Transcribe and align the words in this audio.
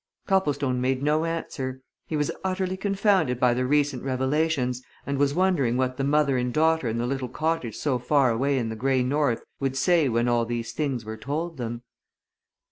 Copplestone 0.25 0.81
made 0.81 1.03
no 1.03 1.25
answer. 1.25 1.83
He 2.07 2.17
was 2.17 2.31
utterly 2.43 2.75
confounded 2.75 3.39
by 3.39 3.53
the 3.53 3.67
recent 3.67 4.01
revelations 4.01 4.81
and 5.05 5.19
was 5.19 5.35
wondering 5.35 5.77
what 5.77 5.97
the 5.97 6.03
mother 6.03 6.37
and 6.39 6.51
daughter 6.51 6.87
in 6.87 6.97
the 6.97 7.05
little 7.05 7.29
cottage 7.29 7.75
so 7.75 7.99
far 7.99 8.31
away 8.31 8.57
in 8.57 8.69
the 8.69 8.75
grey 8.75 9.03
north 9.03 9.43
would 9.59 9.77
say 9.77 10.09
when 10.09 10.27
all 10.27 10.43
these 10.43 10.71
things 10.71 11.05
were 11.05 11.17
told 11.17 11.57
them. 11.57 11.83